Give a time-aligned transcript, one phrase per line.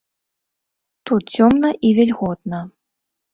[1.09, 2.63] Тут цёмна і вільготна.